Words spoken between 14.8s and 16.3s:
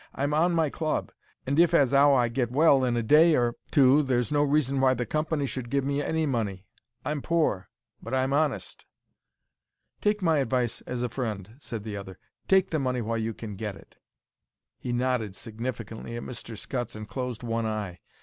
nodded significantly at